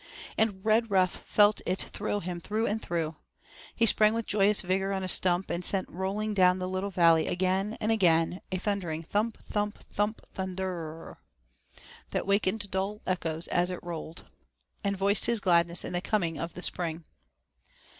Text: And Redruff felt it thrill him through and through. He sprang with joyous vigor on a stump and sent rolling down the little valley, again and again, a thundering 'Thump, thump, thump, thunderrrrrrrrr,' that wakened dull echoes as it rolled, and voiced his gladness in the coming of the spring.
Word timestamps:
And 0.35 0.65
Redruff 0.65 1.21
felt 1.27 1.61
it 1.63 1.77
thrill 1.79 2.21
him 2.21 2.39
through 2.39 2.65
and 2.65 2.81
through. 2.81 3.17
He 3.75 3.85
sprang 3.85 4.15
with 4.15 4.25
joyous 4.25 4.61
vigor 4.61 4.91
on 4.93 5.03
a 5.03 5.07
stump 5.07 5.51
and 5.51 5.63
sent 5.63 5.87
rolling 5.91 6.33
down 6.33 6.57
the 6.57 6.67
little 6.67 6.89
valley, 6.89 7.27
again 7.27 7.77
and 7.79 7.91
again, 7.91 8.41
a 8.51 8.57
thundering 8.57 9.03
'Thump, 9.03 9.37
thump, 9.45 9.77
thump, 9.91 10.23
thunderrrrrrrrr,' 10.33 11.17
that 12.09 12.25
wakened 12.25 12.71
dull 12.71 13.01
echoes 13.05 13.47
as 13.49 13.69
it 13.69 13.83
rolled, 13.83 14.25
and 14.83 14.97
voiced 14.97 15.27
his 15.27 15.39
gladness 15.39 15.85
in 15.85 15.93
the 15.93 16.01
coming 16.01 16.39
of 16.39 16.55
the 16.55 16.63
spring. 16.63 17.03